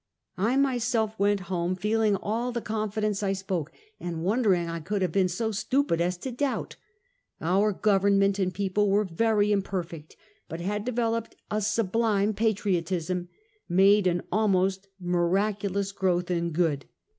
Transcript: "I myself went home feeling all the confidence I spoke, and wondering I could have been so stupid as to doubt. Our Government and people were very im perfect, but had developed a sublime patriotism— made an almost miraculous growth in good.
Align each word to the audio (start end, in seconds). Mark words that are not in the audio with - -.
"I 0.35 0.57
myself 0.57 1.13
went 1.19 1.41
home 1.41 1.75
feeling 1.75 2.15
all 2.15 2.51
the 2.51 2.59
confidence 2.59 3.21
I 3.21 3.33
spoke, 3.33 3.71
and 3.99 4.23
wondering 4.23 4.67
I 4.67 4.79
could 4.79 5.03
have 5.03 5.11
been 5.11 5.27
so 5.27 5.51
stupid 5.51 6.01
as 6.01 6.17
to 6.17 6.31
doubt. 6.31 6.75
Our 7.39 7.71
Government 7.71 8.39
and 8.39 8.51
people 8.51 8.89
were 8.89 9.03
very 9.03 9.51
im 9.51 9.61
perfect, 9.61 10.17
but 10.49 10.59
had 10.59 10.85
developed 10.85 11.35
a 11.51 11.61
sublime 11.61 12.33
patriotism— 12.33 13.29
made 13.69 14.07
an 14.07 14.23
almost 14.31 14.87
miraculous 14.99 15.91
growth 15.91 16.31
in 16.31 16.49
good. 16.49 16.85